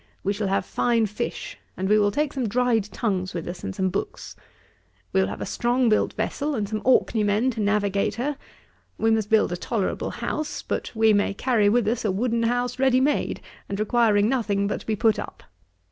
We 0.23 0.33
shall 0.33 0.47
have 0.47 0.65
fine 0.65 1.05
fish, 1.05 1.59
and 1.77 1.87
we 1.87 1.99
will 1.99 2.09
take 2.09 2.33
some 2.33 2.49
dried 2.49 2.85
tongues 2.85 3.35
with 3.35 3.47
us, 3.47 3.63
and 3.63 3.75
some 3.75 3.89
books. 3.89 4.35
We 5.13 5.21
will 5.21 5.27
have 5.27 5.41
a 5.41 5.45
strong 5.45 5.89
built 5.89 6.13
vessel, 6.13 6.55
and 6.55 6.67
some 6.67 6.81
Orkney 6.83 7.23
men 7.23 7.51
to 7.51 7.59
navigate 7.59 8.15
her. 8.15 8.35
We 8.97 9.11
must 9.11 9.29
build 9.29 9.51
a 9.51 9.57
tolerable 9.57 10.09
house: 10.09 10.63
but 10.63 10.91
we 10.95 11.13
may 11.13 11.35
carry 11.35 11.69
with 11.69 11.87
us 11.87 12.03
a 12.03 12.09
wooden 12.11 12.41
house 12.41 12.79
ready 12.79 12.99
made, 12.99 13.41
and 13.69 13.79
requiring 13.79 14.27
nothing 14.27 14.65
but 14.65 14.79
to 14.79 14.87
be 14.87 14.95
put 14.95 15.19
up. 15.19 15.43